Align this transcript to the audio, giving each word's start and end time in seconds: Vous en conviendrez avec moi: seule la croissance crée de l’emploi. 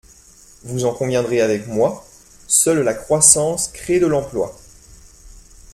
Vous 0.63 0.85
en 0.85 0.95
conviendrez 0.95 1.41
avec 1.41 1.67
moi: 1.67 2.03
seule 2.47 2.79
la 2.81 2.95
croissance 2.95 3.67
crée 3.67 3.99
de 3.99 4.07
l’emploi. 4.07 4.57